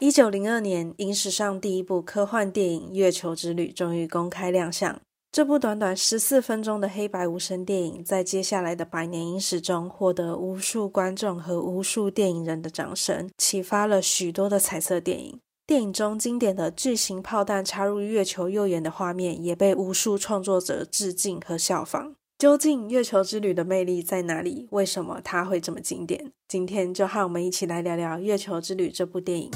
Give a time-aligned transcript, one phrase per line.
[0.00, 4.96] 一九零二年，影史上第一部科幻电影《月球之旅》终于公开亮相。
[5.32, 15.40] 这部短短十四分钟的黑白无声电影，在接下来的百年影史中，获得无数观众和无数电影人的掌声，启发了许多的彩色电影。
[15.66, 22.14] 电影中经典的巨型炮弹插入月球右眼的画面，也被无数创作者致敬和效仿。
[22.38, 24.68] 究竟月球之旅的魅力在哪里？
[24.70, 26.30] 为什么它会这么经典？
[26.46, 29.50] 今天就和我们一起来聊聊《月球之旅》这部电影。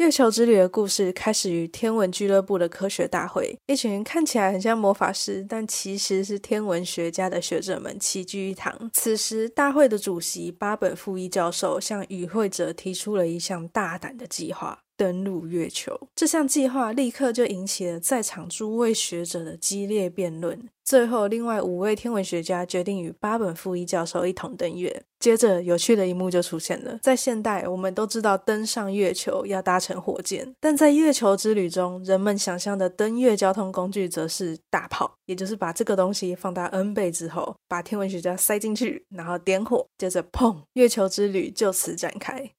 [0.00, 8.90] 月球之旅的故事开始于天文俱乐部的科学大会，一群看起来很像魔法师，但其实是天文学家的学者们齐聚一堂。
[8.94, 14.78] 此时，大会的主席巴本富一教授向与会者提出了一项大胆的计划。
[15.00, 20.68] 登陆月球这项计划立刻就引起了在场诸位学者的激烈辩论。
[20.84, 25.02] 最后，另外五位天文学家决定与巴本富一教授一同登月。
[25.20, 26.98] 接着，有趣的一幕就出现了。
[27.00, 42.50] 在现代，我们都知道登上月球要搭乘火箭，但在月球之旅中，人们想象的登月交通工具则是大炮，也就是把这个东西放大 N 倍之后，把天文学家塞进去，然后点火，接着砰，月球之旅就此展开。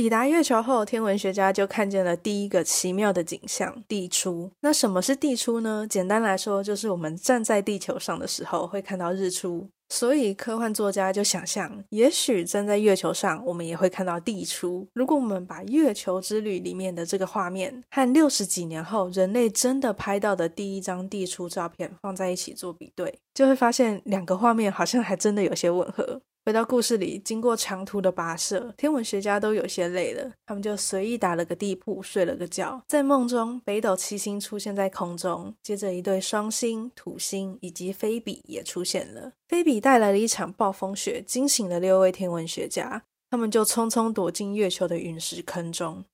[0.00, 4.50] 抵达月球后，天文学家就看见了第一个奇妙的景象——地出。
[4.60, 5.86] 那什么是地出呢？
[5.86, 9.68] 简单来说，就是我们站在地球上的时候会看到日出。
[9.90, 14.88] 所以，科幻作家就想象，也许站在月球上，我们也会看到地出。
[14.94, 26.22] 如果我们把《月球之旅》里面的这个画面和六十几年后人类真的拍到的第一张地出照片放在一起做比对，就会发现两个画面好像还真的有些吻合。
[26.50, 32.82] 回到故事里，经过长途的跋涉，天文学家都有些累了，他们就随意打了个地铺，睡了个觉。
[32.88, 39.30] 在梦中，北斗七星出现在空中，接着一对双星、土星以及菲比也出现了。
[39.46, 46.04] 菲比带来了一场暴风雪，惊醒了六位天文学家，他们就匆匆躲进月球的陨石坑中。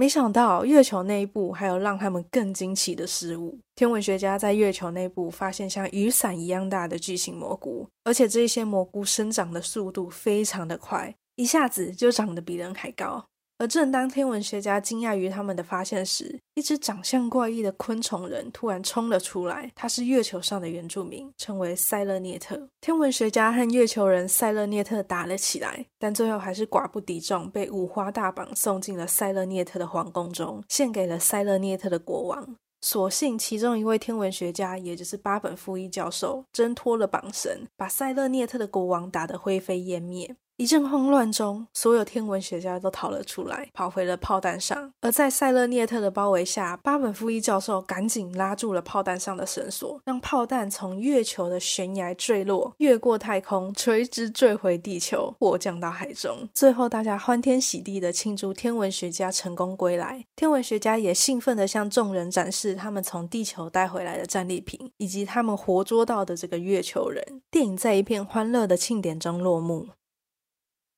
[0.00, 3.58] 没想到月球内部还有让他们更惊奇的事物。
[3.74, 13.26] 天文学家在月球内部发现像雨伞一样大的巨型蘑菇，而且这些蘑菇生长的速度非常的快，一下子就长得比人还高。
[13.60, 19.70] 而正当天文学家惊讶于他们的发现时，一只长相怪异的昆虫人突然冲了出来。
[19.74, 22.70] 他是月球上的原住民，称为塞勒涅特。
[22.80, 32.56] 天文学家和月球人塞勒涅特打了起来，但最后还是寡不敌众，被五花大绑送进了塞勒涅特的皇宫中，献给了塞勒涅特的国王。
[32.80, 40.34] 所幸其中一位天文学家，也就是巴本富伊教授，挣脱了绑绳，把塞勒涅特的国王打得灰飞烟灭。
[40.60, 44.92] 一阵慌乱中，所有天文学家都逃了出来，跑回了炮弹上。
[45.00, 56.46] 而在塞勒涅特的包围下，巴本富伊教授赶紧拉住了炮弹上的绳索，让炮弹从月球的悬崖坠落，越过太空，垂直坠回地球，或降到海中。
[56.52, 60.22] 最后，大家欢天喜地的庆祝天文学家成功归来。
[60.36, 67.40] 天文学家也兴奋地向众人展示他们从地球带回来的战利品，以及他们活捉到的这个月球人。
[67.50, 69.86] 电影在一片欢乐的庆典中落幕。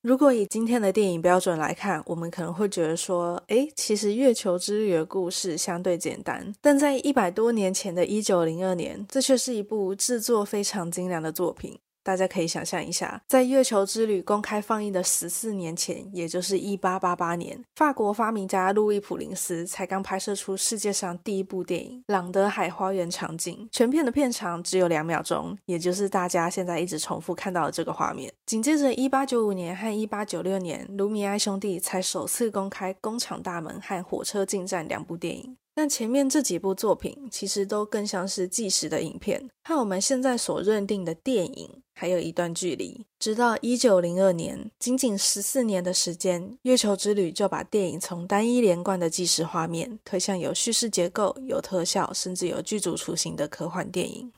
[0.02, 6.52] 如果以今天的电影标准来看，我们可能会觉得说，诶，其实月球之旅的故事相对简单。
[6.60, 11.78] 但在一百多年前的一九零二年，这却是一部制作非常精良的作品。
[12.02, 28.32] 大家可以想象一下，在《月球之旅》公开放映的十四年前，也就是一八八八年，法国发明家路易普林斯才刚拍摄出世界上第一部电影《朗德海花园》场景，全片的片长只有两秒钟，也就是大家现在一直重复看到的这个画面。
[28.46, 35.56] 紧接着，一八九五年和一八九六年，卢米埃兄弟才首次公开《工厂大门》和《火车进站》两部电影。
[35.74, 43.06] 但前面这几部作品其实都更像是纪实的影片，和我们现在所认定的电影还有一段距离。
[43.20, 54.32] 直到一九零二年，仅仅十四年的时间，《月球之旅》就把电影从单一连贯的纪实画面推向有叙事结构、有特效，甚至有剧组雏形的科幻电影。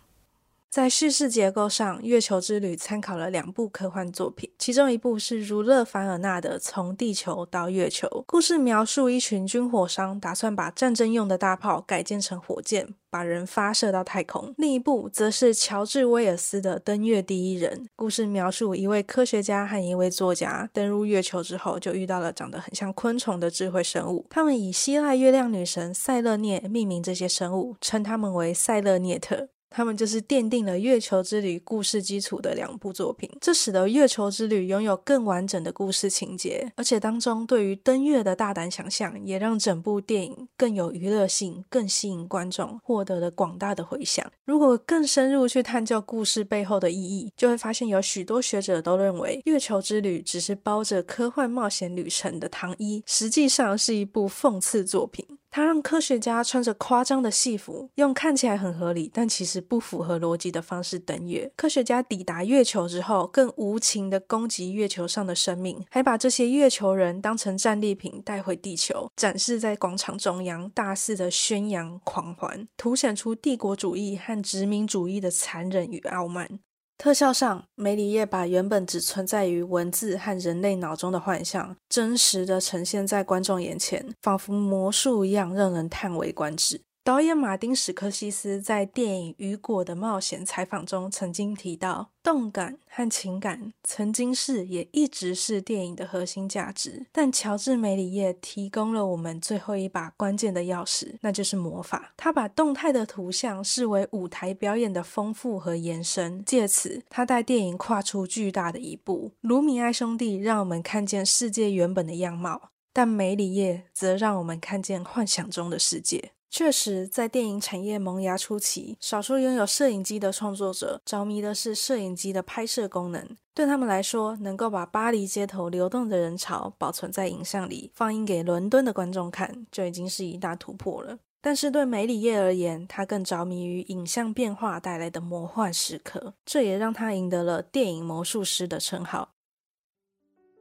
[0.74, 29.50] 在叙事结构上，《月球之旅》参考了两部科幻作品，其中一部是儒勒·凡尔纳的《从地球到月球》，故事描述一群军火商打算把战争用的大炮改建成火箭，把人发射到太空；另一部则是乔治·威尔斯的《登月第一人》，故事描述一位科学家和一位作家登入月球之后，就遇到了长得很像昆虫的智慧生物，他们以希腊月亮女神塞勒涅命名这些生物，称他们为塞勒涅特。
[29.74, 44.24] 他们就是奠定了《月球之旅》故事基础的两部作品，这使得《月球之旅》拥有更完整的故事情节，而且当中对于登月的大胆想象，也让整部电影更有娱乐性，更吸引观众，获得了广大的回响。
[44.44, 55.26] 如果更深入去探究故事背后的意义，就会发现有许多学者都认为，《月球之旅》只是包着科幻冒险旅程的糖衣，实际上是一部讽刺作品。
[55.54, 61.48] 它让科学家穿着夸张的戏服，用看起来很合理，但其实不符合逻辑的方式登月。
[61.54, 76.58] 科学家抵达月球之后，更无情地攻击月球上的生命，还把这些月球人当成战利品带回地球，展示在广场中央，大肆的宣扬狂欢，凸显出帝国主义和殖民主义的残忍与傲慢。
[76.96, 86.80] 特效上，梅里叶把原本只存在于文字和人类脑中的幻象，真实的呈现在观众眼前，仿佛魔术一样，让人叹为观止。
[87.04, 97.04] 导演马丁·史柯西斯在电影《雨果的冒险》采访中曾经提到，动感和情感曾经是也一直是电影的核心价值。
[97.12, 102.14] 但乔治·梅里耶提供了我们最后一把关键的钥匙，那就是魔法。
[102.16, 109.32] 他把动态的图像视为舞台表演的丰富和延伸，借此他带电影跨出巨大的一步。
[109.42, 116.30] 卢米埃兄弟让我们看见世界原本的样貌，但梅里耶则让我们看见幻想中的世界。
[116.56, 123.36] 确实，在电影产业萌芽初期，少数拥有摄影机的创作者着迷的是摄影机的拍摄功能。
[123.52, 131.18] 对他们来说，能够把巴黎街头流动的人潮保存在影像里，放映给伦敦的观众看，就已经是一大突破了。
[131.40, 139.30] 但是对梅里叶而言，他更着迷于影像变化带来的魔幻时刻，这也让他赢得了电影魔术师的称号。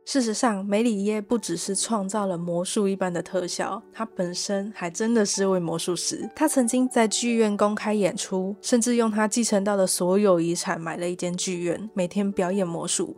[0.05, 6.29] 事实上，梅里叶不只是创造了魔术一般的特效，他本身还真的是位魔术师。
[6.35, 13.15] 他曾经在剧院公开演出，甚至用他继承到的所有遗产买了一间剧院，每天表演魔术。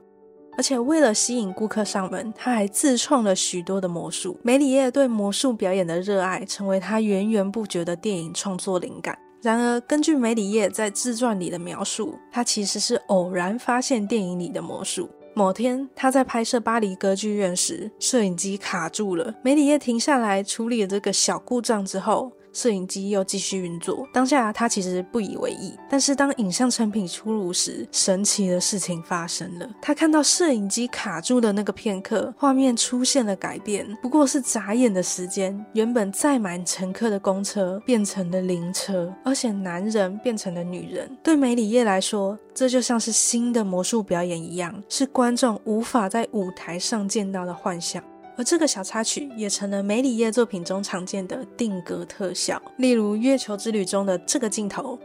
[0.57, 4.39] 而且为了吸引顾客上门，他还自创了许多的魔术。
[4.43, 9.17] 梅里叶对魔术表演的热爱，成为他源源不绝的电影创作灵感。
[9.41, 15.09] 然而，根据梅里叶在自传里的描述，他其实是偶然发现电影里的魔术。
[15.37, 19.35] 某天，他在拍摄巴黎歌剧院时，摄影机卡住了。
[19.43, 24.07] 梅里叶停下来处理了这个小故障之后，摄影机又继续运作。
[24.13, 29.69] 当下他其实不以为意，但是当影像成品出炉时，神奇的事情发生了。
[29.81, 35.63] 他看到摄影机卡住的那个片刻，画面出现了改变，不过是眨眼的时间。
[35.73, 41.17] 原本载满乘客的公车变成了灵车，而且男人变成了女人。
[41.21, 48.01] 对梅里叶来说，这就像是新的魔术表演一样，是观众无法在舞台上见到的幻象。
[48.37, 54.99] 而这个小插曲也成了梅里耶作品中常见的定格特效，例如《月球之旅》中的这个镜头、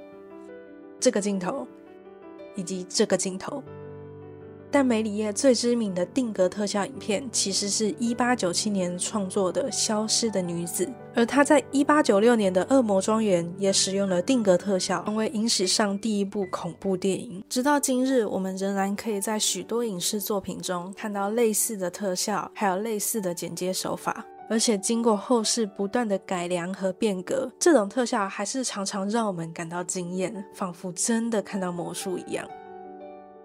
[0.99, 1.67] 这个镜头
[2.57, 3.63] 以及这个镜头。
[4.71, 17.43] 但梅里耶最知名的定格特效影片，其实是一八九七年创作的《消失的女子》，而他在一八九六年的《恶魔庄园》也使用了定格特效，成为影史上第一部恐怖电影。
[17.49, 24.25] 直到今日，我们仍然可以在许多影视作品中看到类似的特效，还有类似的剪接手法。
[24.49, 32.45] 而且经过后世不断的改良和变革，这种特效还是常常让我们感到惊艳，仿佛真的看到魔术一样。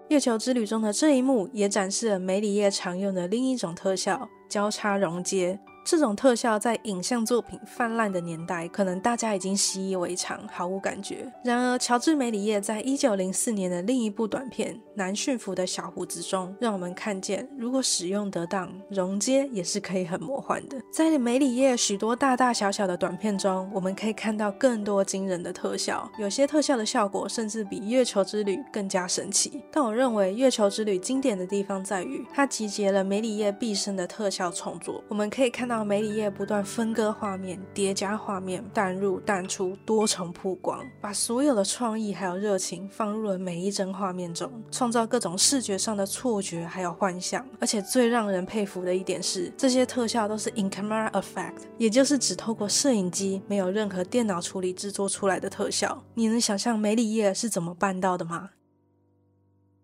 [0.08, 5.58] 月球之旅中的这一幕也展示了梅里叶常用的另一种特效——交叉溶接。
[5.86, 11.32] 这种特效在影像作品泛滥的年代，可能大家已经习以为常，毫无感觉。
[11.44, 20.76] 然而，乔治·梅里叶在一九零四年的另一部短片《难驯服的小胡子》中，让我们看见，如果使用得当，溶接也是可以很魔幻的。
[20.92, 29.62] 在梅里叶许多大大小小的短片中，我们可以看到更多惊人的特效，有些特效的效果甚至比《月球之旅》更加神奇。
[29.70, 35.00] 但我认为，《月球之旅》经典的地方在于，它集结了梅里叶毕生的特效创作。
[35.06, 35.75] 我们可以看到。
[35.76, 47.46] 让梅里叶不断分割画面、叠加画面、淡入淡出、多重曝光，把所有的创意还有热情放入了每一帧画面中，创造各种视觉上的错觉还有幻象。
[47.60, 56.02] 而且最让人佩服的一点是，这些特效都是 in camera effect，也就是只透过摄影机，没有任何电脑处理制作出来的特效。
[56.14, 58.48] 你能想象梅里叶是怎么办到的吗？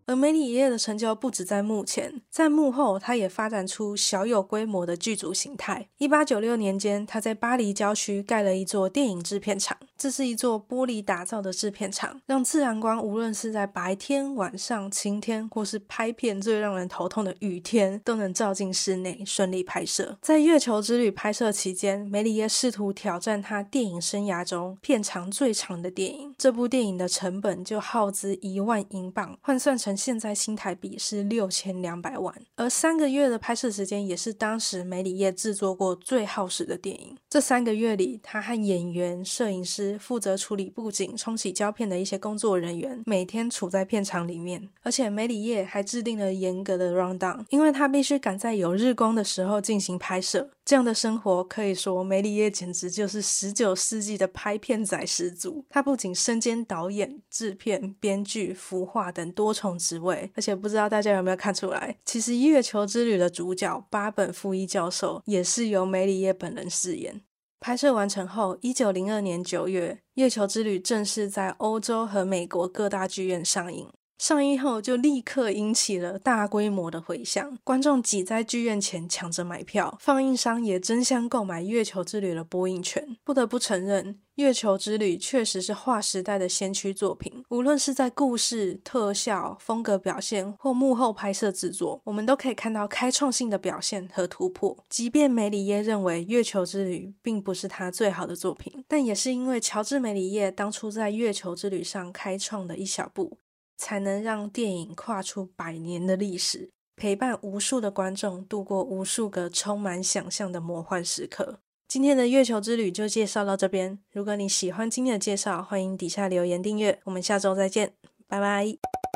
[0.06, 5.88] 而梅里耶的成就不止在幕前，在幕后，他也发展出小有规模的剧组形态。
[5.98, 20.18] 一八九六年间，他在巴黎郊区盖了一座电影制片厂，这是一座玻璃打造的制片厂，让自然光无论是在白天、晚上、晴天，或是拍片最让人头痛的雨天，都能照进室内，顺利拍摄。
[20.20, 32.34] 在月球之旅拍摄期间，梅里耶试图挑战他电影生涯中片长最长的电影，这部电影的成本就耗资一万英镑，换算成现在新台币是六千两百万。
[32.56, 37.16] 而三个月的拍摄时间，也是当时梅里耶制作过最耗时的电影。
[37.28, 44.68] 这三个月里，他和演员、摄影师、负责处理布景、冲洗胶片的一些工作人员，每天处在片场里面。
[44.82, 50.50] 而且梅里耶还制定了严格的 rundown，因为他必须赶在有日光的时候进行拍摄。
[50.64, 55.64] 这样的生活可以说，梅里耶简直就是十九世纪的拍片仔十足。
[55.68, 67.20] 他不仅身兼导演、制片、编剧、服化等多重职位，而且不知道大家有没有看出来，其实《月球之旅》的主角八本富一教授也是由梅里耶本人饰演。
[67.58, 73.88] 拍摄完成后，一九零二年九月，《月球之旅》正式在欧洲和美国各大剧院上映。
[74.22, 83.16] 上映后就立刻引起了大规模的回响，观众挤在剧院前抢着买票，放映商也争相购买《月球之旅》的播映权。
[83.24, 94.78] 不得不承认，《月球之旅》确实是划时代的先驱作品，无论是在故事、特效、风格表现或幕后拍摄制作，我们都可以看到开创性的表现和突破。
[94.88, 103.38] 即便梅里耶认为《月球之旅》并不是他最好的作品，但也是因为乔治·梅里耶当初在《月球之旅》上开创的一小步。
[103.82, 111.58] 才能让电影跨出百年的历史，陪伴无数的观众度过无数个充满想象的魔幻时刻。
[111.88, 113.98] 今天的月球之旅就介绍到这边。
[114.12, 117.00] 如果你喜欢今天的介绍，欢迎底下留言订阅。
[117.06, 117.94] 我们下周再见，
[118.28, 119.11] 拜拜。